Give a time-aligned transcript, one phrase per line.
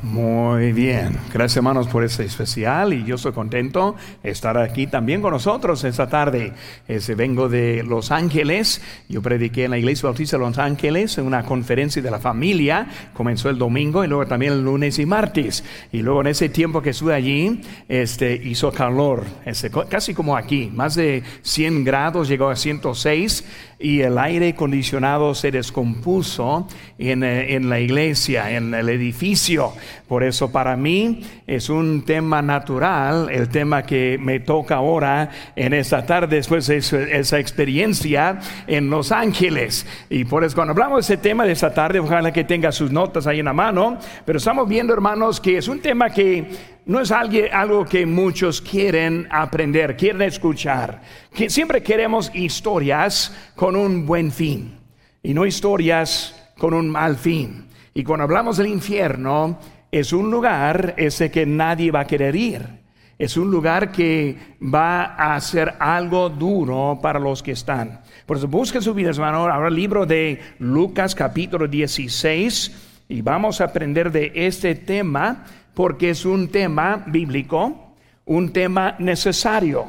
[0.00, 5.20] Muy bien, gracias hermanos por este especial y yo estoy contento de estar aquí también
[5.20, 6.52] con nosotros esta tarde.
[6.86, 11.26] Ese, vengo de Los Ángeles, yo prediqué en la Iglesia Bautista de Los Ángeles en
[11.26, 15.64] una conferencia de la familia, comenzó el domingo y luego también el lunes y martes.
[15.90, 20.70] Y luego en ese tiempo que estuve allí, este, hizo calor, ese, casi como aquí,
[20.72, 23.44] más de 100 grados, llegó a 106
[23.78, 26.66] y el aire acondicionado se descompuso
[26.98, 29.72] en, eh, en, la iglesia, en el edificio.
[30.08, 35.74] Por eso para mí es un tema natural, el tema que me toca ahora en
[35.74, 39.86] esta tarde después de esa experiencia en Los Ángeles.
[40.10, 42.90] Y por eso cuando hablamos de ese tema de esta tarde, ojalá que tenga sus
[42.90, 47.02] notas ahí en la mano, pero estamos viendo hermanos que es un tema que no
[47.02, 51.02] es algo que muchos quieren aprender, quieren escuchar.
[51.48, 54.78] Siempre queremos historias con un buen fin
[55.22, 57.66] y no historias con un mal fin.
[57.92, 59.58] Y cuando hablamos del infierno,
[59.92, 62.66] es un lugar ese que nadie va a querer ir.
[63.18, 68.00] Es un lugar que va a ser algo duro para los que están.
[68.24, 69.46] Por eso busquen su vida, hermano.
[69.46, 76.10] Ahora el libro de Lucas capítulo 16 y vamos a aprender de este tema porque
[76.10, 77.94] es un tema bíblico,
[78.26, 79.86] un tema necesario.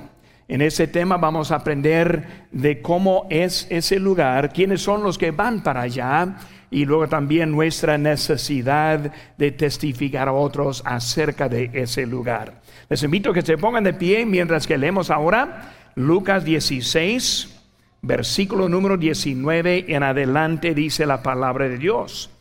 [0.48, 5.31] En ese tema vamos a aprender de cómo es ese lugar, quiénes son los que
[5.31, 6.38] van para allá
[6.72, 12.61] y luego también nuestra necesidad de testificar a otros acerca de ese lugar.
[12.89, 17.59] Les invito a que se pongan de pie mientras que leemos ahora Lucas 16,
[18.02, 22.31] versículo número 19 en adelante dice la palabra de Dios.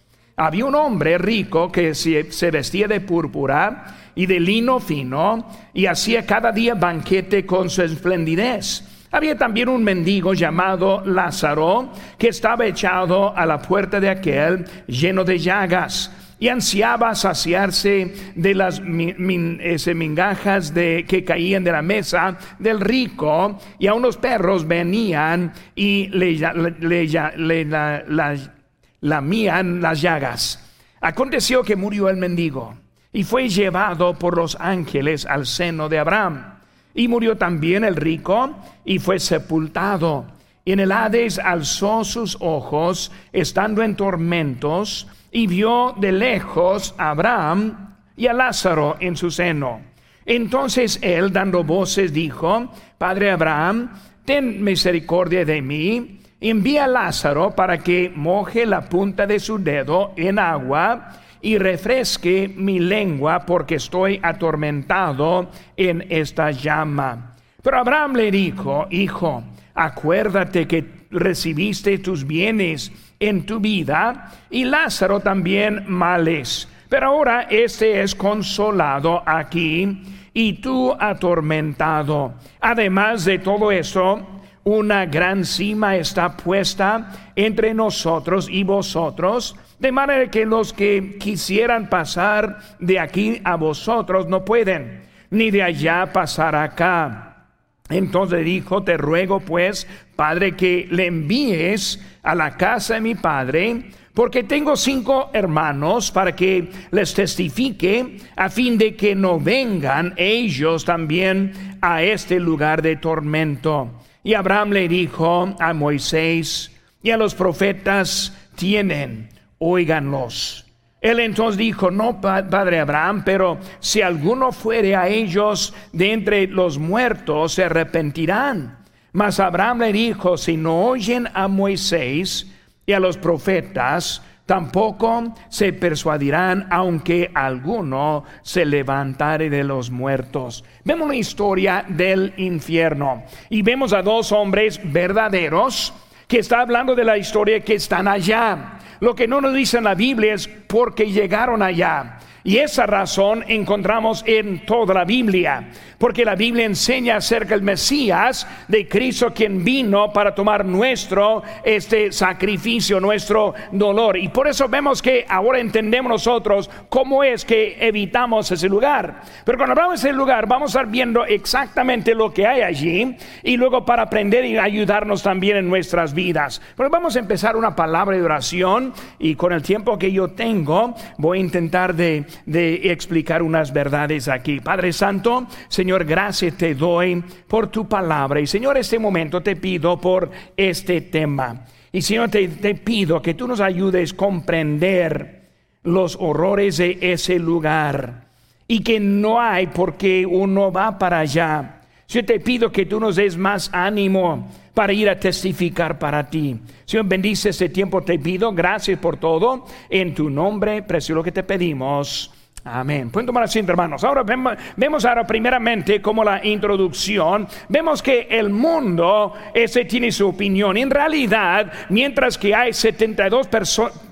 [0.41, 6.25] Había un hombre rico que se, vestía de púrpura y de lino fino y hacía
[6.25, 8.85] cada día banquete con su esplendidez.
[9.11, 15.25] Había también un mendigo llamado Lázaro que estaba echado a la puerta de aquel lleno
[15.25, 22.79] de llagas y ansiaba saciarse de las mingajas de, que caían de la mesa del
[22.79, 26.39] rico y a unos perros venían y le,
[26.79, 28.58] le, le,
[29.01, 30.65] lamían las llagas.
[31.01, 32.75] Aconteció que murió el mendigo
[33.13, 36.55] y fue llevado por los ángeles al seno de Abraham.
[36.95, 40.27] Y murió también el rico y fue sepultado.
[40.65, 47.11] Y en el Hades alzó sus ojos, estando en tormentos, y vio de lejos a
[47.11, 49.81] Abraham y a Lázaro en su seno.
[50.27, 53.93] Entonces él, dando voces, dijo, Padre Abraham,
[54.25, 60.13] ten misericordia de mí envía a Lázaro para que moje la punta de su dedo
[60.17, 67.37] en agua y refresque mi lengua porque estoy atormentado en esta llama.
[67.63, 69.43] Pero Abraham le dijo, hijo,
[69.75, 76.69] acuérdate que recibiste tus bienes en tu vida y Lázaro también males.
[76.89, 82.35] Pero ahora este es consolado aquí y tú atormentado.
[82.61, 84.38] Además de todo eso,
[84.69, 91.89] una gran cima está puesta entre nosotros y vosotros, de manera que los que quisieran
[91.89, 97.47] pasar de aquí a vosotros no pueden, ni de allá pasar acá.
[97.89, 103.85] Entonces dijo, te ruego pues, Padre, que le envíes a la casa de mi Padre,
[104.13, 110.85] porque tengo cinco hermanos para que les testifique, a fin de que no vengan ellos
[110.85, 113.93] también a este lugar de tormento.
[114.23, 120.67] Y Abraham le dijo a Moisés y a los profetas, tienen, oíganlos.
[121.01, 126.79] Él entonces dijo, no, padre Abraham, pero si alguno fuere a ellos de entre los
[126.79, 128.79] muertos, se arrepentirán.
[129.13, 132.53] Mas Abraham le dijo, si no oyen a Moisés
[132.85, 140.65] y a los profetas, tampoco se persuadirán aunque alguno se levantare de los muertos.
[140.85, 145.93] Vemos la historia del infierno y vemos a dos hombres verdaderos
[146.27, 148.79] que está hablando de la historia que están allá.
[149.01, 152.19] Lo que no nos dice en la Biblia es porque llegaron allá.
[152.45, 155.69] Y esa razón encontramos en toda la Biblia
[155.99, 162.13] porque la Biblia enseña acerca del Mesías de Cristo quien vino para tomar nuestro este
[162.13, 164.17] sacrificio, nuestro dolor.
[164.17, 169.23] Y por eso vemos que ahora entendemos nosotros cómo es que evitamos ese lugar.
[169.45, 173.17] Pero cuando hablamos de ese lugar, vamos a estar viendo exactamente lo que hay allí
[173.43, 176.63] y luego para aprender y ayudarnos también en nuestras vidas.
[176.77, 180.95] Pero vamos a empezar una palabra de oración y con el tiempo que yo tengo
[181.17, 184.61] voy a intentar de, de explicar unas verdades aquí.
[184.61, 188.41] Padre Santo, Señor gracias te doy por tu palabra.
[188.41, 191.65] Y Señor, este momento te pido por este tema.
[191.93, 195.39] Y Señor, te, te pido que tú nos ayudes a comprender
[195.83, 198.27] los horrores de ese lugar
[198.67, 201.81] y que no hay porque uno va para allá.
[202.09, 206.57] Yo te pido que tú nos des más ánimo para ir a testificar para ti.
[206.85, 208.53] Señor, bendice este tiempo, te pido.
[208.53, 209.67] Gracias por todo.
[209.91, 212.33] En tu nombre, precio lo que te pedimos.
[212.63, 213.11] Amén.
[213.11, 214.05] Pueden tomar asiento, hermanos.
[214.05, 220.77] Ahora vemos, ahora primeramente como la introducción, vemos que el mundo ese tiene su opinión.
[220.77, 223.49] En realidad, mientras que hay 72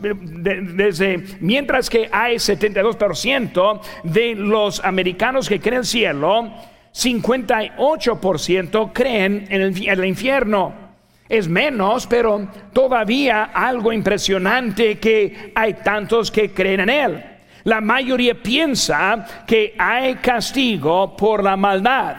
[0.00, 6.50] desde mientras que hay 72% de los americanos que creen el cielo,
[6.96, 10.86] 58% creen en el infierno.
[11.28, 17.24] Es menos, pero todavía algo impresionante que hay tantos que creen en él.
[17.64, 22.16] La mayoría piensa que hay castigo por la maldad.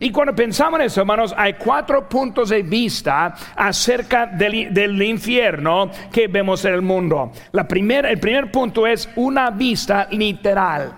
[0.00, 6.28] Y cuando pensamos en eso, hermanos, hay cuatro puntos de vista acerca del, infierno que
[6.28, 7.32] vemos en el mundo.
[7.52, 10.92] El primer punto es una vista literal.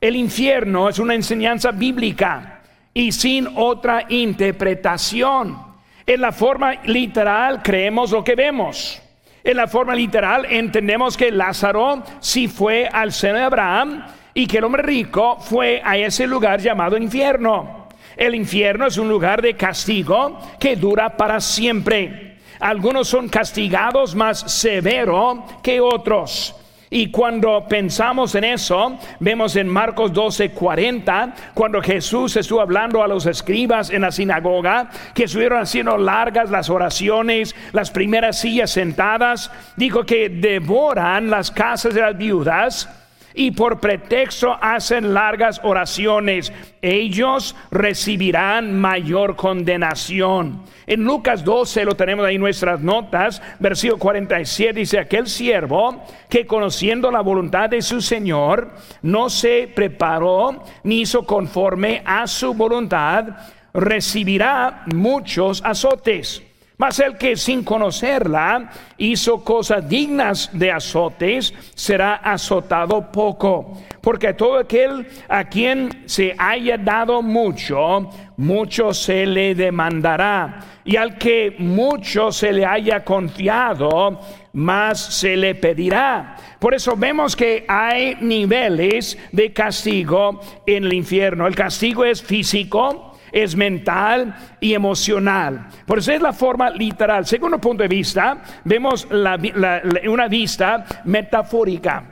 [0.00, 2.61] El infierno es una enseñanza bíblica
[2.94, 5.58] y sin otra interpretación.
[6.06, 9.00] En la forma literal creemos lo que vemos.
[9.44, 14.04] En la forma literal entendemos que Lázaro sí fue al seno de Abraham
[14.34, 17.88] y que el hombre rico fue a ese lugar llamado infierno.
[18.16, 22.38] El infierno es un lugar de castigo que dura para siempre.
[22.60, 26.54] Algunos son castigados más severo que otros.
[26.94, 33.08] Y cuando pensamos en eso, vemos en Marcos 12, 40, cuando Jesús estuvo hablando a
[33.08, 39.50] los escribas en la sinagoga, que estuvieron haciendo largas las oraciones, las primeras sillas sentadas,
[39.74, 42.90] dijo que devoran las casas de las viudas
[43.34, 50.62] y por pretexto hacen largas oraciones, ellos recibirán mayor condenación.
[50.86, 57.10] En Lucas 12 lo tenemos ahí nuestras notas, versículo 47 dice, aquel siervo que conociendo
[57.10, 63.24] la voluntad de su Señor, no se preparó ni hizo conforme a su voluntad,
[63.72, 66.42] recibirá muchos azotes.
[66.82, 68.68] Mas el que sin conocerla
[68.98, 73.78] hizo cosas dignas de azotes, será azotado poco.
[74.00, 80.58] Porque todo aquel a quien se haya dado mucho, mucho se le demandará.
[80.84, 84.18] Y al que mucho se le haya confiado,
[84.52, 86.34] más se le pedirá.
[86.58, 91.46] Por eso vemos que hay niveles de castigo en el infierno.
[91.46, 95.68] El castigo es físico es mental y emocional.
[95.86, 97.26] Por eso es la forma literal.
[97.26, 102.04] Segundo punto de vista, vemos una vista metafórica.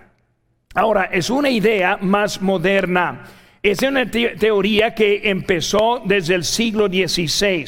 [0.75, 3.25] Ahora, es una idea más moderna.
[3.63, 7.67] Es una teoría que empezó desde el siglo XVI.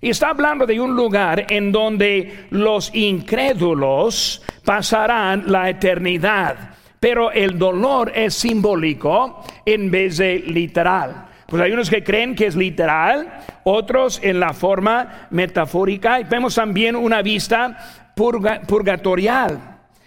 [0.00, 6.74] Y está hablando de un lugar en donde los incrédulos pasarán la eternidad.
[6.98, 11.29] Pero el dolor es simbólico en vez de literal.
[11.50, 13.28] Pues hay unos que creen que es literal,
[13.64, 16.20] otros en la forma metafórica.
[16.20, 17.76] Y vemos también una vista
[18.14, 19.58] purgatorial.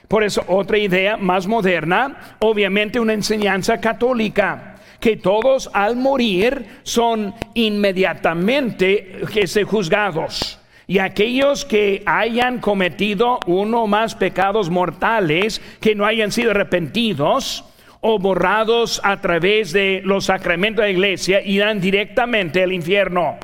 [0.07, 7.33] Por eso otra idea más moderna, obviamente una enseñanza católica, que todos al morir son
[7.55, 9.23] inmediatamente
[9.65, 10.61] juzgados.
[10.87, 17.65] Y aquellos que hayan cometido uno o más pecados mortales que no hayan sido arrepentidos,
[18.05, 23.37] o borrados a través de los sacramentos de la iglesia irán directamente al infierno.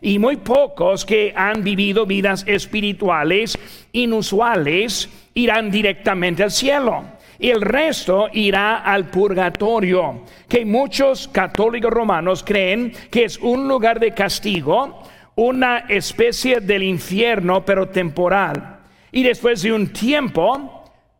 [0.00, 3.58] Y muy pocos que han vivido vidas espirituales
[3.92, 7.04] inusuales irán directamente al cielo.
[7.38, 14.00] Y el resto irá al purgatorio, que muchos católicos romanos creen que es un lugar
[14.00, 15.02] de castigo,
[15.34, 18.78] una especie del infierno, pero temporal.
[19.12, 20.75] Y después de un tiempo,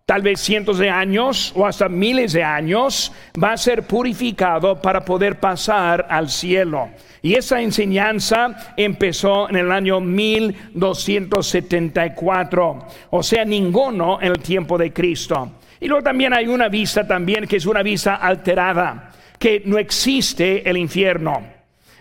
[0.06, 5.04] tal vez cientos de años o hasta miles de años, va a ser purificado para
[5.04, 6.90] poder pasar al cielo.
[7.22, 14.92] Y esa enseñanza empezó en el año 1274, o sea, ninguno en el tiempo de
[14.92, 15.54] Cristo.
[15.80, 19.10] Y luego también hay una vista también que es una vista alterada,
[19.40, 21.42] que no existe el infierno.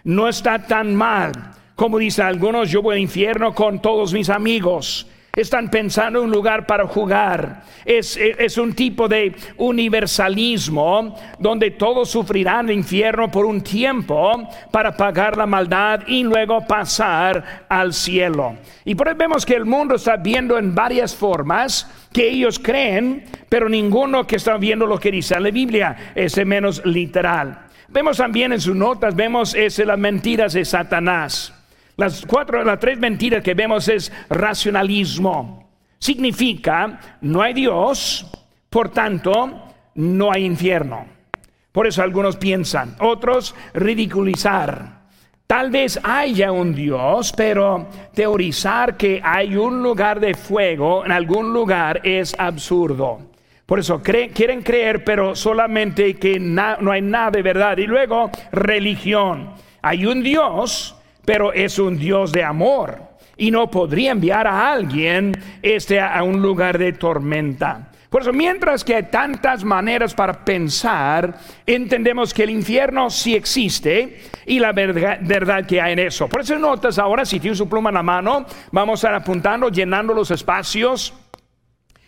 [0.04, 1.32] No está tan mal.
[1.74, 5.08] Como dicen algunos, yo voy al infierno con todos mis amigos.
[5.36, 7.64] Están pensando en un lugar para jugar.
[7.84, 14.96] Es, es, un tipo de universalismo donde todos sufrirán el infierno por un tiempo para
[14.96, 18.56] pagar la maldad y luego pasar al cielo.
[18.86, 23.26] Y por eso vemos que el mundo está viendo en varias formas que ellos creen,
[23.50, 27.66] pero ninguno que está viendo lo que dice la Biblia es menos literal.
[27.90, 31.54] Vemos también en sus notas, vemos es las mentiras de Satanás.
[31.98, 35.70] Las cuatro, las tres mentiras que vemos es racionalismo.
[35.98, 38.30] Significa, no hay Dios,
[38.70, 39.64] por tanto,
[39.96, 41.06] no hay infierno.
[41.72, 45.06] Por eso algunos piensan, otros ridiculizar.
[45.48, 51.54] Tal vez haya un Dios, pero teorizar que hay un lugar de fuego en algún
[51.54, 53.20] lugar es absurdo.
[53.66, 57.78] Por eso quieren creer, pero solamente que no hay nada de verdad.
[57.78, 59.52] Y luego, religión.
[59.82, 60.96] Hay un Dios,
[61.26, 63.00] pero es un Dios de amor.
[63.38, 67.92] Y no podría enviar a alguien este, a un lugar de tormenta.
[68.16, 74.22] Por eso, mientras que hay tantas maneras para pensar, entendemos que el infierno sí existe
[74.46, 76.30] y la verdad, que hay en eso.
[76.30, 79.68] Por eso notas ahora, si tienes su pluma en la mano, vamos a ir apuntando,
[79.68, 81.14] llenando los espacios.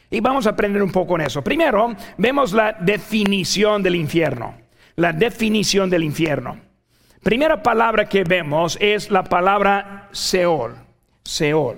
[0.09, 1.43] Y vamos a aprender un poco en eso.
[1.43, 4.55] Primero, vemos la definición del infierno.
[4.95, 6.66] La definición del infierno.
[7.23, 10.75] Primera palabra que vemos es la palabra Seol.
[11.23, 11.77] Seol.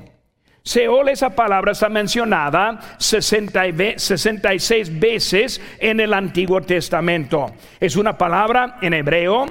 [0.62, 7.52] Seol, esa palabra está mencionada 66 veces en el Antiguo Testamento.
[7.80, 9.48] Es una palabra en hebreo,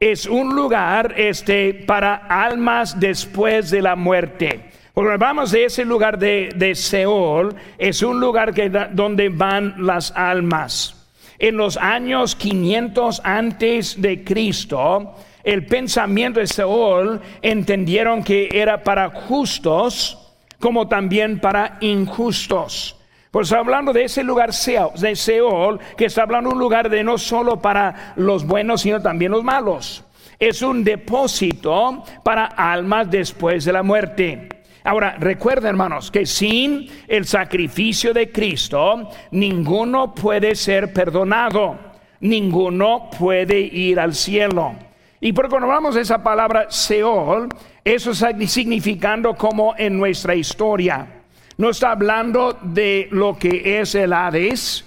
[0.00, 4.70] es un lugar este, para almas después de la muerte.
[4.94, 11.10] Cuando vamos de ese lugar de, Seol, es un lugar que, donde van las almas.
[11.38, 19.10] En los años 500 antes de Cristo, el pensamiento de Seol entendieron que era para
[19.10, 20.18] justos,
[20.60, 22.96] como también para injustos.
[23.30, 27.60] Pues hablando de ese lugar de Seol, que está hablando un lugar de no solo
[27.60, 30.04] para los buenos, sino también los malos.
[30.38, 34.48] Es un depósito para almas después de la muerte.
[34.84, 41.78] Ahora, recuerden hermanos que sin el sacrificio de Cristo, ninguno puede ser perdonado,
[42.20, 44.74] ninguno puede ir al cielo.
[45.24, 47.48] Y de esa palabra Seol,
[47.84, 51.22] eso está significando como en nuestra historia.
[51.58, 54.84] No está hablando de lo que es el Hades,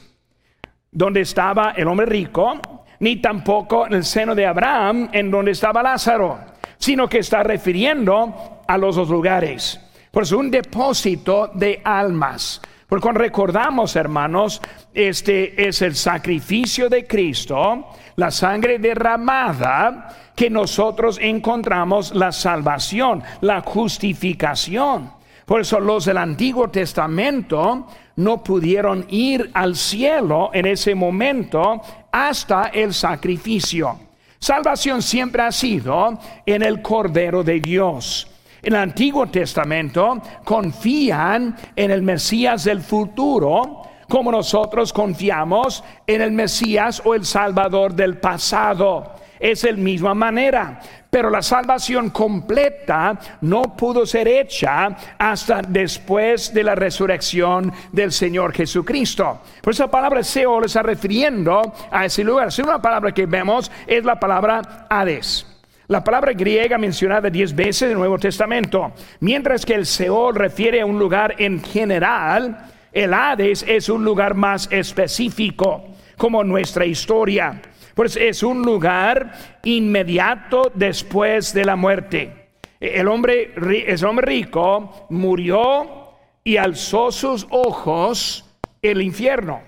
[0.92, 2.60] donde estaba el hombre rico,
[3.00, 6.38] ni tampoco en el seno de Abraham, en donde estaba Lázaro,
[6.77, 9.80] sino que está refiriendo a los dos lugares.
[10.12, 12.62] Por eso un depósito de almas.
[12.88, 14.62] Porque cuando recordamos, hermanos,
[14.94, 23.62] este es el sacrificio de Cristo, la sangre derramada, que nosotros encontramos la salvación, la
[23.62, 25.12] justificación.
[25.46, 27.88] Por eso los del Antiguo Testamento
[28.18, 34.00] no pudieron ir al cielo en ese momento hasta el sacrificio.
[34.39, 38.27] Salvación siempre ha sido en el Cordero de Dios
[38.65, 46.32] en el Antiguo Testamento confían en el Mesías del futuro, como nosotros confiamos en el
[46.32, 49.13] Mesías o el Salvador del pasado.
[49.39, 56.63] Es la misma manera, pero la salvación completa no pudo ser hecha hasta después de
[56.63, 59.42] la resurrección del Señor Jesucristo.
[59.62, 61.62] Por esa palabra Seol está refiriendo
[61.92, 62.51] a ese lugar.
[62.51, 65.46] Si una palabra que vemos es la palabra Hades.
[65.88, 70.82] La palabra griega mencionada diez veces en el Nuevo Testamento, mientras que el Seol refiere
[70.82, 77.62] a un lugar en general, el Hades es un lugar más específico, como nuestra historia.
[77.96, 82.50] Pues es un lugar inmediato después de la muerte.
[82.80, 83.54] El hombre,
[83.88, 86.12] el hombre rico murió
[86.44, 88.46] y alzó sus ojos
[88.82, 89.62] el infierno.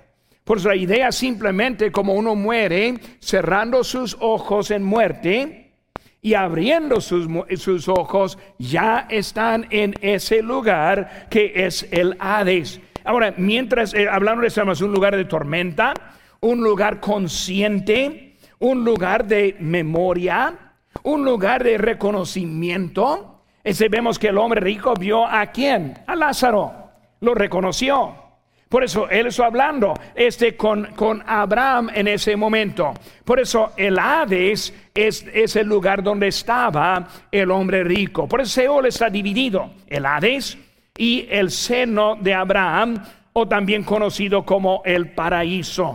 [0.44, 5.68] Por la idea simplemente como uno muere cerrando sus ojos en muerte,
[6.22, 12.82] y abriendo sus, sus, ojos ya están en ese lugar que es el Hades.
[13.06, 15.94] Ahora, mientras eh, hablando de un lugar de tormenta,
[16.42, 23.44] un lugar consciente, un lugar de memoria, un lugar de reconocimiento.
[23.64, 25.94] Ese vemos que el hombre rico vio a quién?
[26.08, 26.74] A Lázaro.
[27.22, 28.28] Lo reconoció.
[28.70, 32.94] Por eso él está hablando este, con, con, Abraham en ese momento.
[33.24, 38.28] Por eso el Hades es, es, el lugar donde estaba el hombre rico.
[38.28, 39.72] Por eso Seol está dividido.
[39.88, 40.58] El Hades
[40.98, 43.02] y el seno de Abraham,
[43.32, 45.94] o también conocido como el paraíso.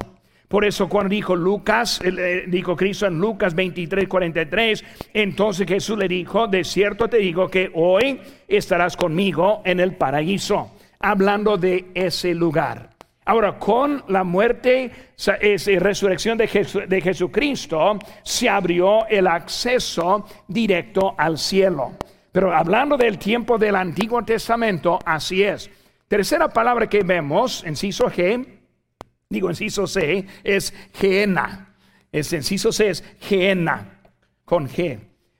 [0.52, 6.06] Por eso cuando dijo Lucas, eh, dijo Cristo en Lucas 23, 43, entonces Jesús le
[6.06, 12.34] dijo, de cierto te digo que hoy estarás conmigo en el paraíso hablando de ese
[12.34, 12.90] lugar.
[13.24, 21.38] Ahora, con la muerte y resurrección de, de Jesucristo, se abrió el acceso directo al
[21.38, 21.92] cielo.
[22.30, 25.70] Pero hablando del tiempo del Antiguo Testamento, así es.
[26.08, 28.60] Tercera palabra que vemos, inciso G,
[29.32, 31.74] digo inciso C, es Geena.
[32.12, 34.00] Es inciso C es Geena,
[34.44, 34.98] con G.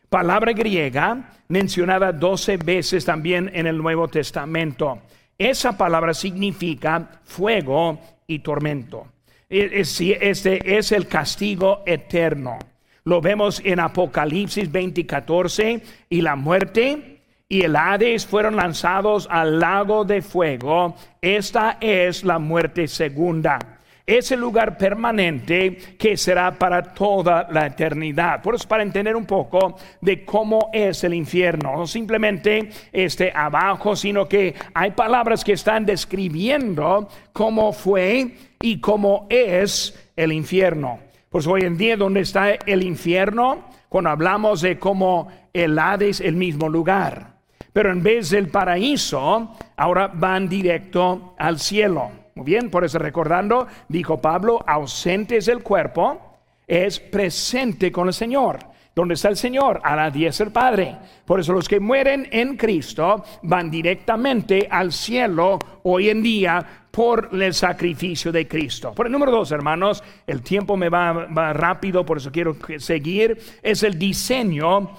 [0.08, 5.02] Palabra griega mencionada doce veces también en el Nuevo Testamento.
[5.38, 9.06] Esa palabra significa fuego y tormento.
[9.49, 12.58] Este es el castigo eterno.
[13.04, 20.04] Lo vemos en Apocalipsis 20:14 y la muerte y el Hades fueron lanzados al lago
[20.04, 20.94] de fuego.
[21.20, 23.71] Esta es la muerte segunda.
[24.04, 28.42] Es el lugar permanente que será para toda la eternidad.
[28.42, 33.94] Por eso, para entender un poco de cómo es el infierno, no simplemente este abajo,
[33.94, 40.99] sino que hay palabras que están describiendo cómo fue y cómo es el infierno.
[41.30, 43.64] Pues hoy en día, ¿dónde está el infierno?
[43.88, 47.37] Cuando hablamos de cómo el Hades, el mismo lugar.
[47.73, 52.21] Pero en vez del paraíso, ahora van directo al cielo.
[52.34, 58.58] Muy bien, por eso recordando, dijo Pablo, ausentes del cuerpo, es presente con el Señor.
[58.94, 59.80] ¿Dónde está el Señor?
[59.82, 60.96] A la diestra del Padre.
[61.24, 67.30] Por eso los que mueren en Cristo van directamente al cielo hoy en día por
[67.32, 68.92] el sacrificio de Cristo.
[68.92, 73.38] Por el número dos, hermanos, el tiempo me va, va rápido, por eso quiero seguir,
[73.62, 74.90] es el diseño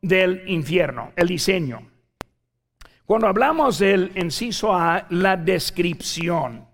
[0.00, 1.80] del infierno, el diseño.
[3.04, 6.71] Cuando hablamos del inciso A, la descripción.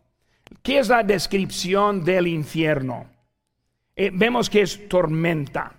[0.68, 3.06] ¿Qué es la descripción del infierno?
[3.96, 5.72] Eh, vemos que es tormenta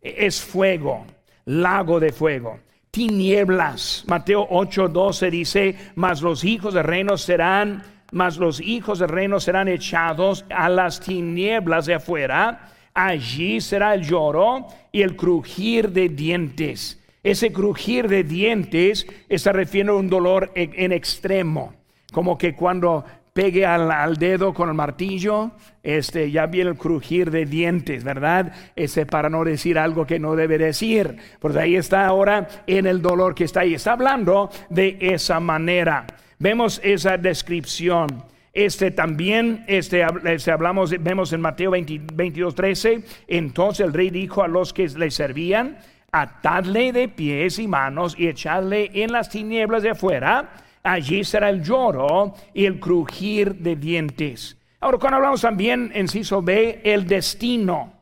[0.00, 1.04] es fuego,
[1.46, 2.60] lago de fuego,
[2.92, 4.04] tinieblas.
[4.06, 7.82] Mateo 8:12 dice, mas los hijos del reino serán,
[8.12, 12.70] mas los hijos del reino serán echados a las tinieblas de afuera.
[12.94, 17.02] Allí será el lloro y el crujir de dientes.
[17.24, 21.74] Ese crujir de dientes está refiriendo a un dolor en extremo,
[22.12, 27.46] como que cuando pegue al, dedo con el martillo, este, ya viene el crujir de
[27.46, 28.52] dientes, ¿verdad?
[28.76, 31.16] Ese para no decir algo que no debe decir.
[31.38, 33.74] Pues ahí está ahora en el dolor que está ahí.
[33.74, 36.06] Está hablando de esa manera.
[36.38, 38.24] Vemos esa descripción.
[38.52, 43.04] Este también, este, este hablamos, vemos en Mateo 22, 13.
[43.28, 45.78] Entonces el rey dijo a los que le servían,
[46.10, 50.50] atadle de pies y manos y echadle en las tinieblas de afuera
[50.82, 54.56] allí será el lloro y el crujir de dientes.
[54.80, 57.92] Ahora, cuando hablamos también en Ciso B, el destino,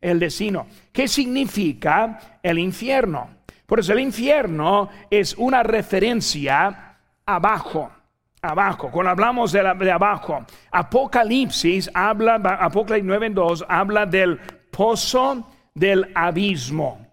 [0.00, 3.28] el destino, ¿qué significa el infierno?
[3.66, 7.90] Por eso el infierno es una referencia abajo,
[8.42, 8.90] abajo.
[8.90, 14.38] Cuando hablamos de, de abajo, Apocalipsis habla, Apocalipsis 9 en 2, habla del
[14.70, 17.06] pozo del abismo.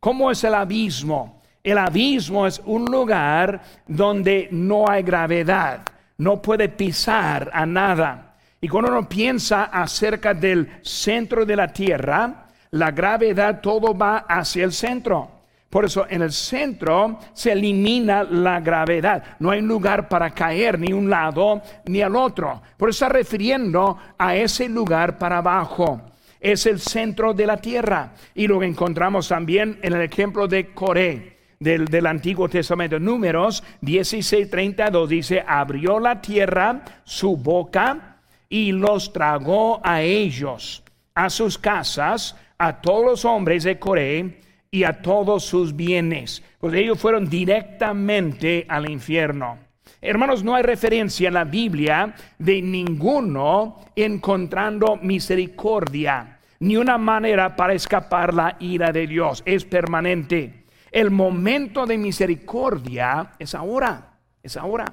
[0.00, 1.37] ¿Cómo es el abismo?
[1.68, 5.82] El abismo es un lugar donde no hay gravedad,
[6.16, 8.36] no puede pisar a nada.
[8.58, 14.64] Y cuando uno piensa acerca del centro de la tierra, la gravedad todo va hacia
[14.64, 15.30] el centro.
[15.68, 19.22] Por eso en el centro se elimina la gravedad.
[19.38, 22.62] No hay lugar para caer ni un lado ni al otro.
[22.78, 26.00] Por eso está refiriendo a ese lugar para abajo.
[26.40, 28.14] Es el centro de la tierra.
[28.34, 32.98] Y lo encontramos también en el ejemplo de Coré del, Antiguo Testamento.
[32.98, 38.16] Números 16, 32 dice, abrió la tierra su boca
[38.48, 40.82] y los tragó a ellos,
[41.14, 44.40] a sus casas, a todos los hombres de Coré
[44.70, 46.42] y a todos sus bienes.
[46.58, 49.58] Pues ellos fueron directamente al infierno.
[50.00, 57.72] Hermanos, no hay referencia en la Biblia de ninguno encontrando misericordia, ni una manera para
[57.72, 59.42] escapar la ira de Dios.
[59.44, 60.57] Es permanente.
[60.90, 64.86] El momento de misericordia es ahora, es ahora.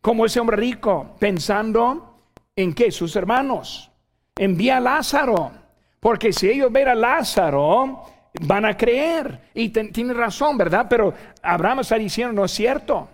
[0.00, 2.16] Como ese hombre rico, pensando
[2.56, 3.90] en que sus hermanos,
[4.36, 5.52] envía a Lázaro,
[6.00, 8.04] porque si ellos ven a Lázaro,
[8.40, 9.50] van a creer.
[9.54, 10.86] Y tiene razón, ¿verdad?
[10.88, 13.08] Pero Abraham está diciendo, no es cierto,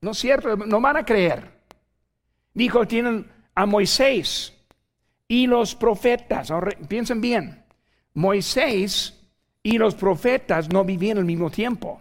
[0.00, 1.50] no es cierto, no van a creer.
[2.54, 4.54] Dijo, tienen a Moisés
[5.28, 6.50] y los profetas.
[6.50, 7.64] Ahora, piensen bien,
[8.14, 9.21] Moisés
[9.62, 12.00] y los profetas no vivían al mismo tiempo.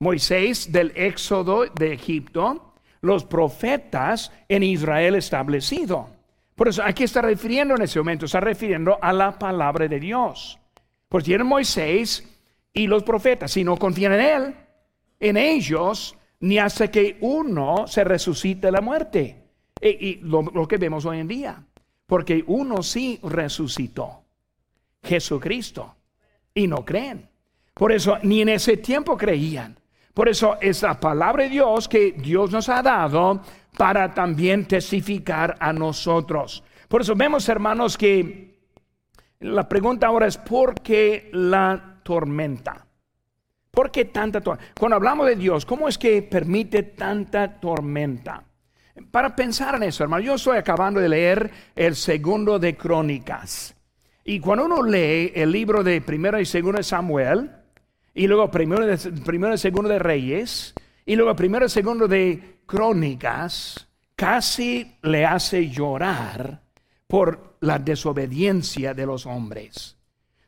[0.00, 6.08] Moisés del éxodo de Egipto, los profetas en Israel establecido.
[6.54, 10.58] Por eso aquí está refiriendo en ese momento, está refiriendo a la palabra de Dios.
[11.08, 12.28] Pues tienen Moisés
[12.72, 14.54] y los profetas, si no confían en él,
[15.20, 19.44] en ellos, ni hasta que uno se resucite la muerte.
[19.80, 21.64] Y, lo, lo que vemos hoy en día,
[22.06, 24.24] porque uno sí resucitó,
[25.02, 25.97] Jesucristo
[26.58, 27.28] y no creen.
[27.74, 29.78] Por eso ni en ese tiempo creían.
[30.12, 33.40] Por eso es la palabra de Dios que Dios nos ha dado
[33.76, 36.64] para también testificar a nosotros.
[36.88, 38.58] Por eso vemos, hermanos, que
[39.40, 42.84] la pregunta ahora es, ¿por qué la tormenta?
[43.70, 44.72] ¿Por qué tanta tormenta?
[44.76, 48.42] Cuando hablamos de Dios, ¿cómo es que permite tanta tormenta?
[49.12, 53.77] Para pensar en eso, hermano, yo estoy acabando de leer el segundo de Crónicas.
[54.28, 57.50] Y cuando uno lee el libro de primero y segundo de Samuel,
[58.12, 58.84] y luego primero,
[59.24, 60.74] primero y segundo de Reyes,
[61.06, 66.60] y luego primero y segundo de Crónicas, casi le hace llorar
[67.06, 69.96] por la desobediencia de los hombres.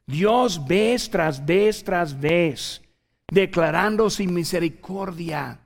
[0.05, 2.83] Dios vez tras vez tras vez
[3.29, 5.59] declarando sin misericordia.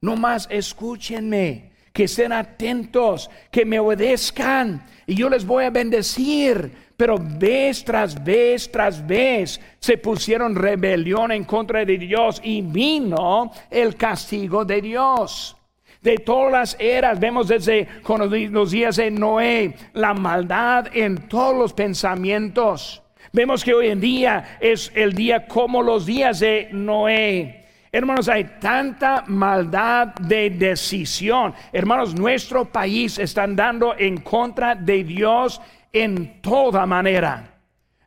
[0.00, 6.70] No más escúchenme, que estén atentos, que me obedezcan y yo les voy a bendecir.
[6.96, 13.50] Pero vez tras vez tras vez se pusieron rebelión en contra de Dios y vino
[13.68, 15.56] el castigo de Dios
[16.00, 17.18] de todas las eras.
[17.18, 23.02] Vemos desde los días de Noé la maldad en todos los pensamientos.
[23.32, 27.67] Vemos que hoy en día es el día como los días de Noé.
[27.90, 31.54] Hermanos, hay tanta maldad de decisión.
[31.72, 35.60] Hermanos, nuestro país está andando en contra de Dios
[35.92, 37.54] en toda manera.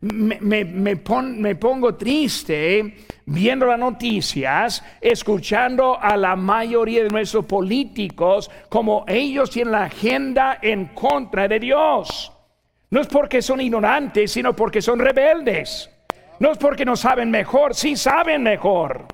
[0.01, 9.51] Me, pongo triste viendo las noticias, escuchando a la mayoría de nuestros políticos como ellos
[9.51, 12.31] tienen la agenda en contra de Dios.
[12.89, 15.89] No es porque son ignorantes, sino porque son rebeldes.
[16.39, 19.05] No es porque no saben mejor, sí saben mejor.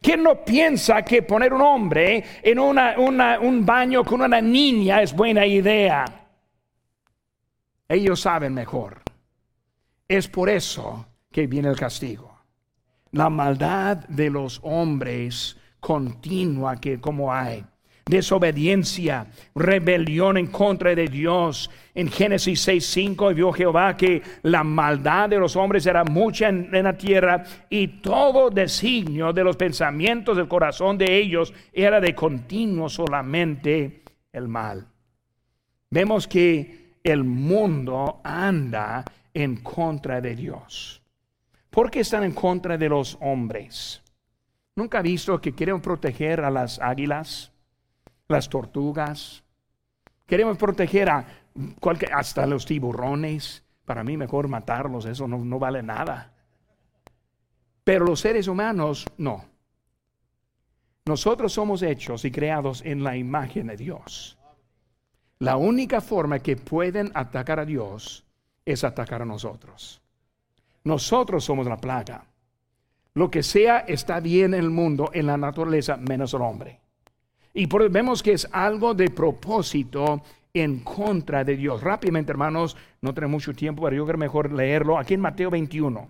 [0.00, 5.44] ¿Quién no piensa que poner un hombre en un baño con una niña es buena
[5.44, 6.04] idea?
[7.88, 9.02] Ellos saben mejor.
[10.06, 12.38] Es por eso que viene el castigo.
[13.10, 17.64] La maldad de los hombres continua que como hay
[18.08, 21.70] desobediencia, rebelión en contra de Dios.
[21.94, 26.96] En Génesis 6:5 vio Jehová que la maldad de los hombres era mucha en, la
[26.96, 34.02] tierra y todo designio de los pensamientos del corazón de ellos era de continuo solamente
[34.32, 34.86] el mal.
[35.90, 41.02] Vemos que el mundo anda en contra de Dios.
[41.70, 44.02] ¿Por qué están en contra de los hombres?
[44.74, 47.52] ¿Nunca ha visto que quieren proteger a las águilas?
[48.28, 49.42] Las tortugas.
[50.26, 51.26] Queremos proteger a
[51.80, 53.64] cualquier, hasta los tiburones.
[53.84, 56.32] Para mí mejor matarlos, eso no, no vale nada.
[57.82, 59.46] Pero los seres humanos no.
[61.06, 64.38] Nosotros somos hechos y creados en la imagen de Dios.
[65.38, 68.26] La única forma que pueden atacar a Dios
[68.66, 70.02] es atacar a nosotros.
[70.84, 72.26] Nosotros somos la plaga.
[73.14, 76.80] Lo que sea está bien en el mundo, en la naturaleza, menos el hombre.
[77.58, 80.22] Y por, vemos que es algo de propósito
[80.54, 81.82] en contra de Dios.
[81.82, 84.96] Rápidamente, hermanos, no tenemos mucho tiempo, pero yo creo mejor leerlo.
[84.96, 86.08] Aquí en Mateo 21.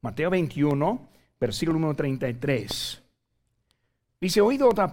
[0.00, 1.08] Mateo 21,
[1.40, 3.02] versículo número 33.
[4.20, 4.92] Dice, oído otra,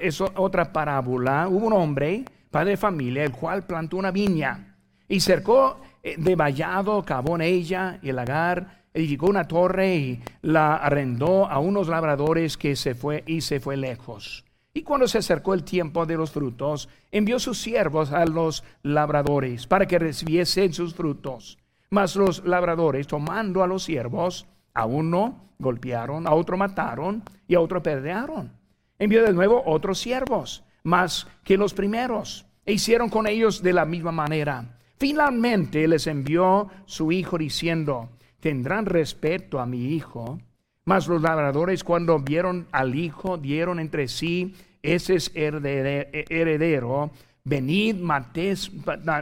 [0.00, 4.76] eso, otra parábola, hubo un hombre, padre de familia, el cual plantó una viña
[5.08, 10.76] y cercó eh, de vallado, cavó en ella el lagar, edificó una torre y la
[10.76, 14.44] arrendó a unos labradores que se fue y se fue lejos.
[14.78, 19.66] Y cuando se acercó el tiempo de los frutos, envió sus siervos a los labradores
[19.66, 21.58] para que recibiesen sus frutos.
[21.90, 27.60] Mas los labradores, tomando a los siervos, a uno golpearon, a otro mataron y a
[27.60, 28.52] otro perdearon.
[29.00, 33.84] Envió de nuevo otros siervos, más que los primeros, e hicieron con ellos de la
[33.84, 34.78] misma manera.
[34.96, 40.38] Finalmente les envió su hijo diciendo, tendrán respeto a mi hijo.
[40.84, 47.10] Mas los labradores cuando vieron al hijo dieron entre sí ese es heredero,
[47.44, 47.96] venid,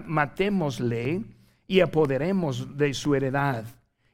[0.06, 1.22] matémosle
[1.66, 3.64] y apoderemos de su heredad.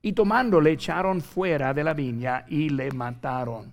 [0.01, 3.73] Y tomándole echaron fuera de la viña y le mataron.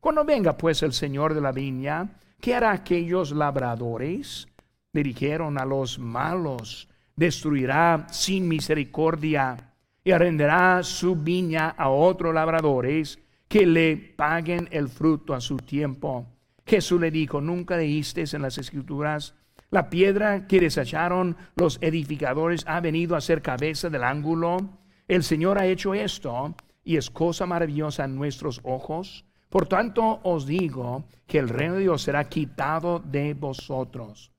[0.00, 2.08] Cuando venga pues el señor de la viña,
[2.40, 4.48] ¿qué hará aquellos labradores?
[4.92, 9.56] Dirigieron a los malos, destruirá sin misericordia
[10.02, 16.26] y arrenderá su viña a otros labradores que le paguen el fruto a su tiempo.
[16.70, 19.34] Jesús le dijo, nunca leíste en las escrituras,
[19.70, 24.78] la piedra que desecharon los edificadores ha venido a ser cabeza del ángulo.
[25.08, 26.54] El Señor ha hecho esto
[26.84, 29.24] y es cosa maravillosa en nuestros ojos.
[29.48, 34.30] Por tanto os digo que el reino de Dios será quitado de vosotros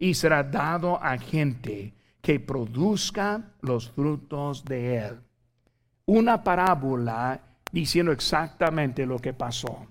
[0.00, 5.20] y será dado a gente que produzca los frutos de él.
[6.06, 9.86] Una parábola diciendo exactamente lo que pasó.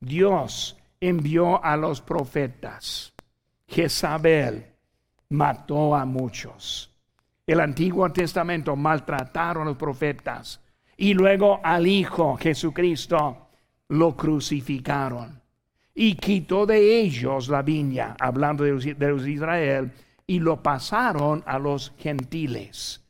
[0.00, 3.12] Dios envió a los profetas.
[3.66, 4.66] Jezabel
[5.30, 6.92] mató a muchos.
[7.46, 10.60] El Antiguo Testamento maltrataron a los profetas.
[10.96, 13.48] Y luego al Hijo Jesucristo
[13.88, 15.40] lo crucificaron.
[15.92, 19.92] y quitó de ellos la viña, hablando de los, Israel,
[20.26, 23.04] y lo pasaron a los gentiles.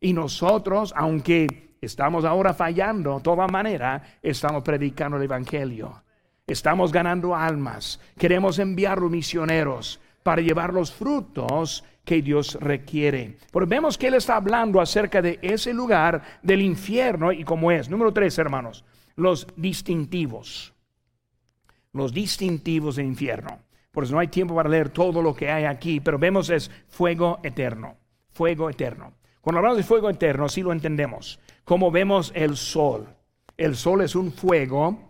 [0.00, 6.02] Y nosotros, aunque estamos ahora fallando, de toda manera, estamos predicando el Evangelio.
[6.50, 8.00] Estamos ganando almas.
[8.18, 13.36] Queremos enviar misioneros para llevar los frutos que Dios requiere.
[13.52, 17.88] Pero vemos que Él está hablando acerca de ese lugar del infierno y cómo es.
[17.88, 18.84] Número tres, hermanos,
[19.14, 20.74] los distintivos.
[21.92, 23.60] Los distintivos del infierno.
[23.92, 26.68] Por eso no hay tiempo para leer todo lo que hay aquí, pero vemos es
[26.88, 27.94] fuego eterno.
[28.32, 29.12] Fuego eterno.
[29.40, 31.38] Cuando hablamos de fuego eterno, sí lo entendemos.
[31.62, 33.06] Como vemos el sol.
[33.56, 35.09] El sol es un fuego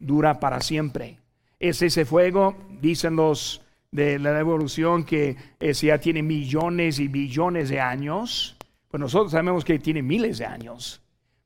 [0.00, 1.18] dura para siempre.
[1.58, 7.68] Es ese fuego, dicen los de la evolución que ese ya tiene millones y billones
[7.68, 8.56] de años,
[8.90, 11.01] pues nosotros sabemos que tiene miles de años.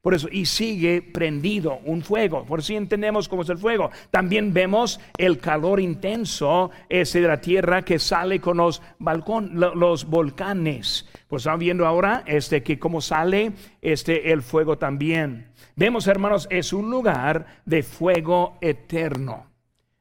[0.06, 2.44] Por eso, y sigue prendido un fuego.
[2.44, 3.90] Por si entendemos cómo es el fuego.
[4.12, 10.04] También vemos el calor intenso ese de la tierra que sale con los, balcón, los
[10.04, 11.08] volcanes.
[11.26, 13.50] Pues estamos viendo ahora este, que cómo sale
[13.82, 15.48] este, el fuego también.
[15.74, 19.46] Vemos, hermanos, es un lugar de fuego eterno.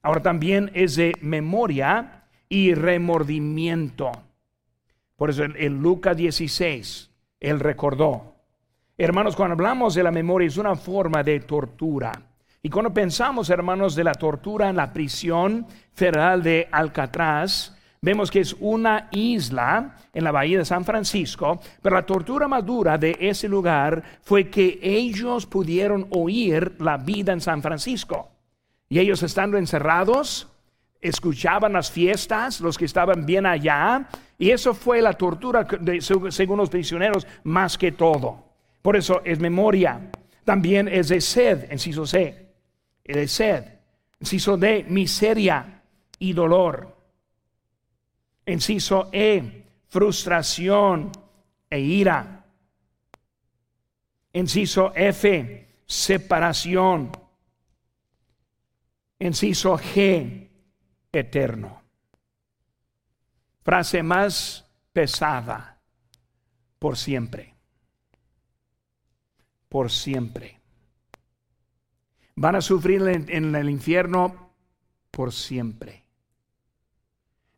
[0.03, 4.11] Ahora también es de memoria y remordimiento.
[5.15, 8.35] Por eso en, Lucas 16, él recordó.
[8.97, 12.13] Hermanos, cuando hablamos de la memoria es una forma de tortura.
[12.63, 18.39] Y cuando pensamos, hermanos, de la tortura en la prisión federal de Alcatraz, vemos que
[18.39, 23.17] es una isla en la bahía de San Francisco, pero la tortura más dura de
[23.19, 28.31] ese lugar fue que ellos pudieron oír la vida en San Francisco.
[28.88, 30.47] Y ellos estando encerrados,
[31.01, 35.67] escuchaban las fiestas, los que estaban bien allá, y eso fue la tortura
[36.29, 38.54] según los prisioneros más que todo.
[38.86, 40.12] Por eso es memoria.
[40.43, 42.54] También es de sed, inciso C,
[43.04, 43.80] de sed,
[44.19, 45.82] inciso D, miseria
[46.19, 46.95] y dolor.
[48.45, 51.12] Inciso E, frustración
[51.67, 52.45] e ira.
[54.34, 57.12] Inciso F, separación.
[59.17, 60.48] Inciso G,
[61.12, 61.82] eterno.
[63.63, 65.80] Frase más pesada,
[66.78, 67.54] por siempre.
[69.75, 70.61] Por siempre.
[72.38, 74.53] Van a sufrir en el infierno
[75.11, 76.05] por siempre.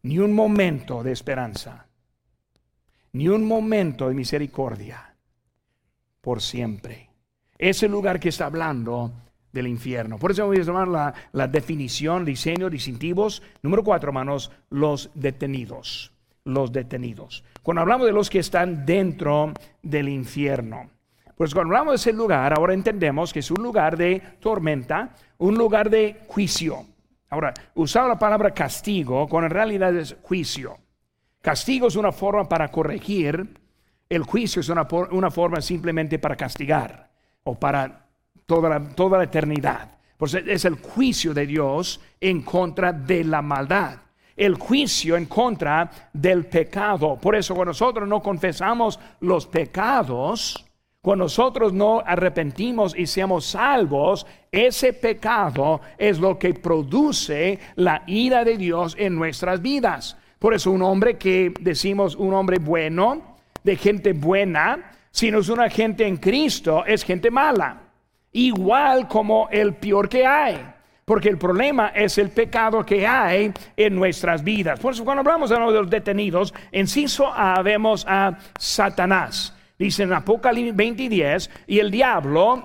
[0.02, 1.86] Ni un momento de esperanza.
[3.12, 5.16] Ni un momento de misericordia.
[6.20, 7.12] Por siempre.
[7.56, 9.14] Ese lugar que está hablando
[9.54, 10.18] del infierno.
[10.18, 13.44] Por eso voy a tomar la, la definición, diseño, distintivos.
[13.62, 16.12] Número cuatro, hermanos, los detenidos.
[16.46, 17.44] Los detenidos.
[17.62, 19.54] Cuando hablamos de los que están dentro
[19.84, 20.97] del infierno.
[21.38, 25.56] Pues cuando hablamos de ese lugar, ahora entendemos que es un lugar de tormenta, un
[25.56, 26.84] lugar de juicio.
[27.30, 30.80] Ahora, usar la palabra castigo cuando en realidad es juicio.
[31.40, 33.56] Castigo es una forma para corregir,
[34.10, 37.12] el juicio es una, una forma simplemente para castigar
[37.44, 38.08] o para
[38.48, 39.92] toda la, toda la eternidad.
[40.18, 44.00] Pues es el juicio de Dios en contra de la maldad.
[44.36, 47.16] El juicio en contra del pecado.
[47.22, 50.67] Por eso cuando nosotros no confesamos los pecados,
[51.08, 58.44] cuando nosotros no arrepentimos y seamos salvos, ese pecado es lo que produce la ira
[58.44, 60.18] de Dios en nuestras vidas.
[60.38, 65.48] Por eso un hombre que decimos un hombre bueno, de gente buena, si no es
[65.48, 67.84] una gente en Cristo, es gente mala
[68.34, 70.58] igual como el peor que hay.
[71.06, 74.78] Porque el problema es el pecado que hay en nuestras vidas.
[74.78, 77.32] Por eso cuando hablamos de los detenidos, en Ciso
[77.64, 79.54] vemos a Satanás.
[79.78, 82.64] Dice en Apocalipsis 20 y 10, y el diablo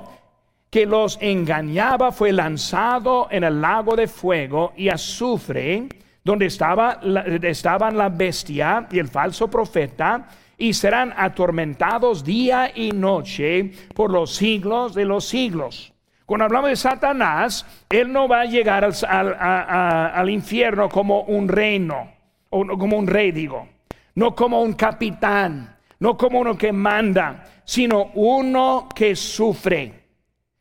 [0.70, 5.88] que los engañaba fue lanzado en el lago de fuego y azufre,
[6.24, 7.00] donde estaba
[7.42, 14.34] estaban la bestia y el falso profeta y serán atormentados día y noche por los
[14.34, 15.92] siglos de los siglos.
[16.24, 22.12] Cuando hablamos de Satanás, él no va a llegar al, infierno como un reino,
[22.48, 23.68] o como un rey, digo,
[24.14, 25.71] no como un capitán,
[26.02, 30.02] no como uno que manda, sino uno que sufre.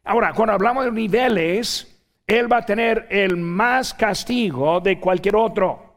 [0.03, 5.91] Ahora, cuando hablamos de niveles, él va a tener el más castigo de cualquier otro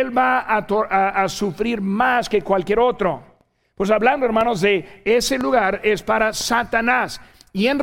[0.00, 3.22] él va a, sufrir más que cualquier otro.
[3.74, 7.20] Pues hablando, hermanos, de ese lugar es para Satanás.
[7.52, 7.80] Y en,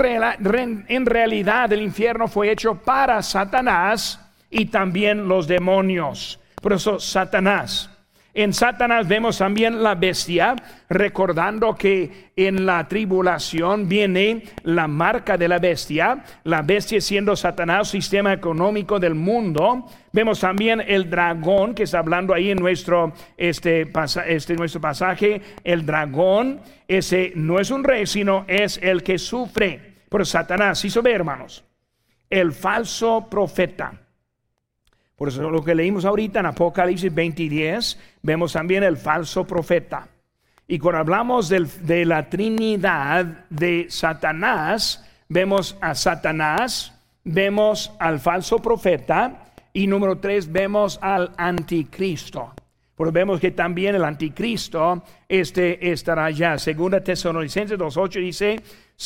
[0.88, 6.40] en realidad el infierno fue hecho para Satanás y también los demonios.
[6.62, 7.90] Por eso Satanás.
[8.40, 10.56] En Satanás vemos también la bestia,
[10.88, 17.90] recordando que en la tribulación viene la marca de la bestia, la bestia siendo Satanás,
[17.90, 19.86] sistema económico del mundo.
[20.14, 23.92] Vemos también el dragón, que está hablando ahí en nuestro, este,
[24.28, 29.96] este, nuestro pasaje, el dragón, ese no es un rey, sino es el que sufre
[30.08, 30.86] por Satanás.
[30.86, 31.66] Hizo ver, hermanos,
[32.30, 34.00] el falso profeta
[35.20, 39.46] por eso lo que leímos ahorita en Apocalipsis 20 y 10, vemos también el falso
[39.46, 40.08] profeta.
[40.66, 49.52] Y cuando hablamos de la Trinidad de Satanás, vemos a Satanás, vemos al falso profeta
[49.74, 52.54] y número tres, vemos al anticristo.
[52.96, 56.58] Porque vemos que también el anticristo este, estará allá.
[56.58, 58.62] Segunda Tesalonicenses 2.8 dice,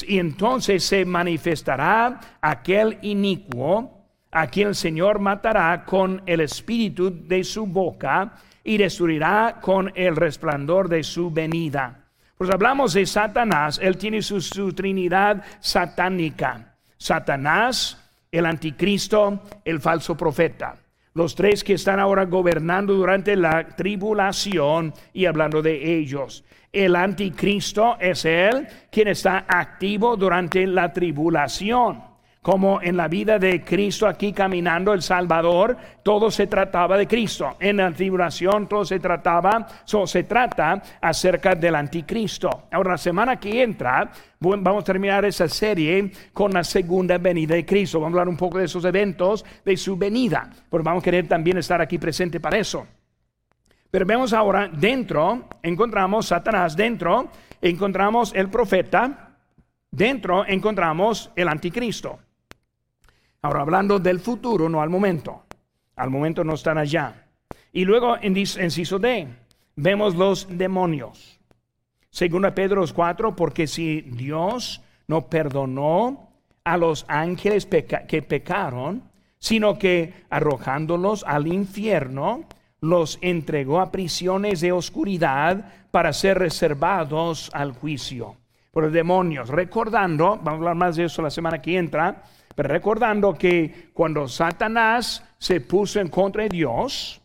[0.08, 4.03] y entonces se manifestará aquel inicuo
[4.34, 10.16] a quien el Señor matará con el espíritu de su boca y destruirá con el
[10.16, 12.00] resplandor de su venida.
[12.38, 16.76] Pues hablamos de Satanás, él tiene su, trinidad satánica.
[16.98, 20.78] Satanás, el anticristo, el falso profeta.
[21.14, 26.44] Los tres que están ahora gobernando durante la tribulación y hablando de ellos.
[26.72, 32.13] El anticristo es él quien está activo durante la tribulación
[32.44, 37.56] como en la vida de Cristo aquí caminando el Salvador, todo se trataba de Cristo.
[37.60, 42.66] En la tribulación todo se trataba, se trata acerca del anticristo.
[42.70, 47.66] Ahora la semana que entra vamos a terminar esa serie con la segunda venida de
[47.66, 48.02] Cristo.
[48.02, 51.28] Vamos a hablar un poco de esos eventos, de su venida, pero vamos a querer
[51.28, 52.86] también estar aquí presente para eso.
[53.90, 57.30] Pero vemos ahora dentro, encontramos Satanás, dentro
[57.62, 59.38] encontramos el profeta,
[59.90, 62.20] dentro encontramos el anticristo.
[63.44, 65.44] Ahora, hablando del futuro, no al momento.
[65.98, 67.28] Al momento no están allá.
[67.74, 69.28] Y luego en inciso D,
[69.76, 71.42] vemos los demonios.
[72.10, 76.30] Según Pedro 4, porque si Dios no perdonó
[76.64, 79.04] a los ángeles que pecaron,
[79.40, 82.46] sino que arrojándolos al infierno,
[82.80, 88.38] los entregó a prisiones de oscuridad para ser reservados al juicio.
[88.72, 92.24] Por los demonios, recordando, vamos a hablar más de eso la semana que entra,
[92.56, 97.22] pero recordando que cuando Satanás se puso en contra de Dios,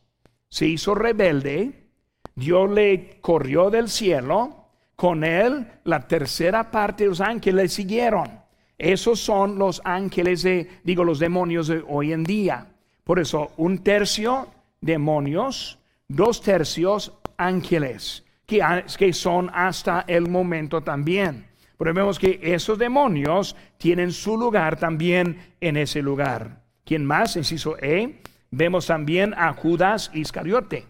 [0.48, 1.88] se hizo rebelde,
[2.34, 8.28] Dios le corrió del cielo, con él la tercera parte de los ángeles siguieron.
[8.76, 12.66] Esos son los ángeles de, digo, los demonios de hoy en día.
[13.04, 14.48] Por eso, un tercio
[14.80, 18.60] demonios, dos tercios ángeles, que,
[18.96, 21.46] que son hasta el momento también.
[21.78, 26.60] Pero vemos que esos demonios tienen su lugar también en ese lugar.
[26.84, 27.36] ¿Quién más?
[27.36, 28.20] Inciso E.
[28.50, 30.86] Vemos también a Judas Iscariote.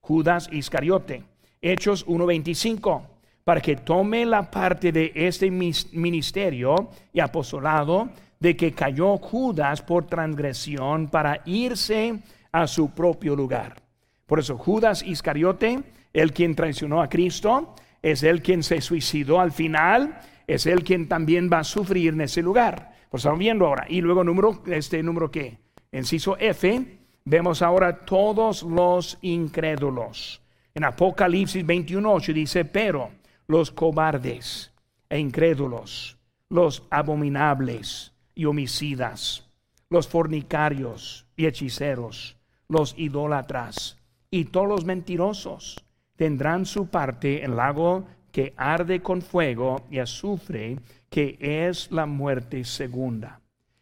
[0.00, 1.24] Judas Iscariote.
[1.60, 3.02] Hechos 1.25.
[3.42, 10.06] Para que tome la parte de este ministerio y apostolado de que cayó Judas por
[10.06, 12.20] transgresión para irse
[12.52, 13.82] a su propio lugar.
[14.26, 19.52] Por eso Judas Iscariote, el quien traicionó a Cristo, es él quien se suicidó al
[19.52, 22.92] final, es él quien también va a sufrir en ese lugar.
[23.10, 23.86] Pues estamos viendo ahora.
[23.88, 25.58] Y luego número, este número qué?
[25.92, 30.42] Enciso F, vemos ahora todos los incrédulos.
[30.74, 33.10] En Apocalipsis 21.8 dice, pero
[33.48, 34.72] los cobardes
[35.08, 36.16] e incrédulos,
[36.48, 39.50] los abominables y homicidas,
[39.88, 42.36] los fornicarios y hechiceros,
[42.68, 43.98] los idólatras
[44.30, 45.84] y todos los mentirosos
[46.20, 50.78] tendrán su parte en el lago que arde con fuego y azufre,
[51.08, 53.40] que es la muerte segunda.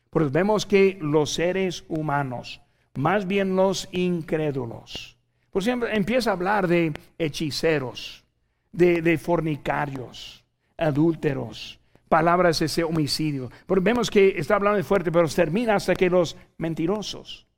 [0.09, 2.61] Pues vemos que los seres humanos,
[2.94, 5.18] más bien los incrédulos,
[5.51, 8.24] por ejemplo, empieza a hablar de hechiceros,
[8.70, 10.44] de, fornicarios,
[10.77, 13.51] adúlteros, palabras ese homicidio.
[13.66, 17.48] Pero vemos que está hablando de fuerte, pero termina hasta que los mentirosos.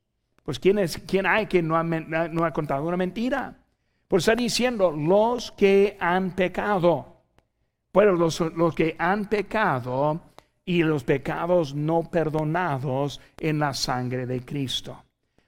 [0.41, 3.60] Pues ¿quién, es, quién hay que no ha, no ha contado una mentira?
[4.11, 7.21] Por está diciendo los que han pecado.
[7.93, 10.19] Bueno, los, los que han pecado
[10.65, 15.01] y los pecados no perdonados en la sangre de Cristo.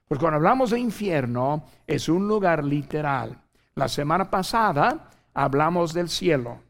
[0.08, 3.38] Porque cuando hablamos de infierno, es un lugar literal.
[3.76, 6.62] La semana pasada hablamos del cielo.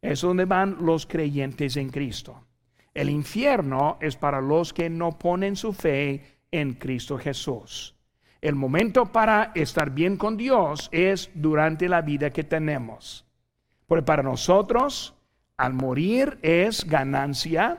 [0.00, 2.46] Es donde van los creyentes en Cristo.
[2.94, 7.94] El infierno es para los que no ponen su fe en Cristo Jesús.
[8.42, 13.24] El momento para estar bien con Dios es durante la vida que tenemos.
[13.86, 15.14] Porque para nosotros,
[15.56, 17.76] al morir es ganancia,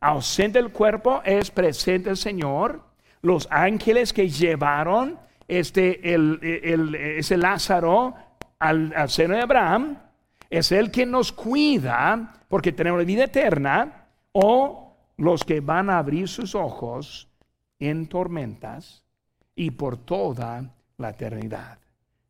[0.00, 2.82] ausente el cuerpo es presente el Señor.
[3.22, 8.14] Los ángeles que llevaron este, el, ese Lázaro
[8.58, 9.96] al, al seno de Abraham,
[10.50, 15.96] es el que nos cuida porque tenemos la vida eterna, o los que van a
[15.96, 17.30] abrir sus ojos
[17.78, 19.03] en tormentas
[19.54, 21.78] y por toda la eternidad.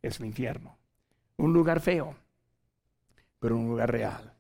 [0.02, 0.76] Es el infierno.
[1.36, 2.14] Un lugar feo,
[3.38, 4.32] pero un lugar real.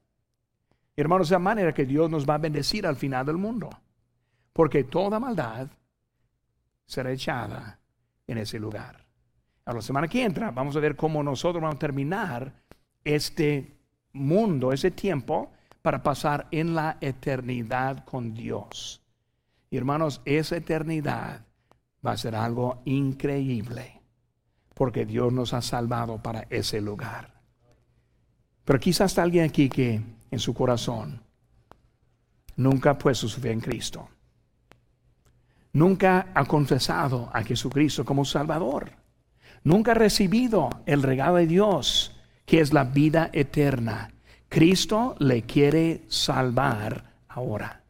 [0.96, 3.70] Hermanos, de manera que Dios nos va a bendecir al final del mundo,
[4.52, 5.68] porque toda maldad
[6.86, 7.80] será echada
[8.26, 9.04] en ese lugar.
[9.64, 12.52] A la semana que entra vamos a ver cómo nosotros vamos a terminar
[13.02, 13.74] este
[14.12, 19.02] mundo, ese tiempo, para pasar en la eternidad con Dios.
[19.70, 21.44] Hermanos, esa eternidad
[22.04, 24.00] va a ser algo increíble,
[24.74, 27.40] porque Dios nos ha salvado para ese lugar.
[28.64, 30.00] Pero quizás está alguien aquí que
[30.30, 31.22] en su corazón
[32.56, 34.08] nunca ha puesto su fe en Cristo.
[35.72, 38.92] Nunca ha confesado a Jesucristo como Salvador.
[39.64, 44.12] Nunca ha recibido el regalo de Dios, que es la vida eterna.
[44.48, 47.82] Cristo le quiere salvar ahora.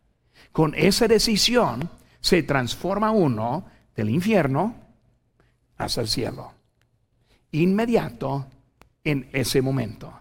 [0.50, 1.90] Con esa decisión
[2.20, 4.74] se transforma uno del infierno
[5.76, 6.52] hacia el cielo.
[7.52, 8.46] Inmediato
[9.04, 10.12] en ese momento.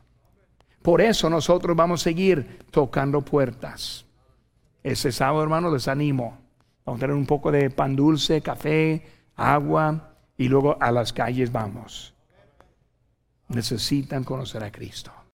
[0.82, 4.06] Por eso nosotros vamos a seguir tocando puertas.
[4.84, 6.38] Ese sábado, hermano, les animo.
[6.86, 9.06] Vamos a tener un poco de pan dulce, café,
[9.36, 12.14] agua y luego a las calles vamos.
[13.48, 15.12] Necesitan conocer a Cristo.